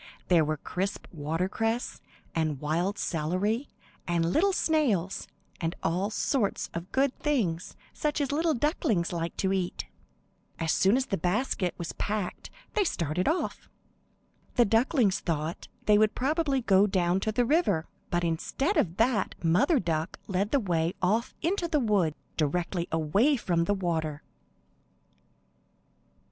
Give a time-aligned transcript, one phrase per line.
[0.29, 2.01] There were crisp watercress,
[2.33, 3.69] and wild celery,
[4.07, 5.27] and little snails,
[5.59, 9.85] and all sorts of good things such as little ducklings like to eat.
[10.57, 13.69] As soon as the basket was packed they started off.
[14.55, 19.35] The ducklings thought they would probably go down to the river, but instead of that
[19.43, 24.23] Mother Duck led the way off into the wood, directly away from the water.